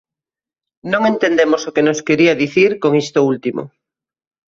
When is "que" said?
1.75-1.85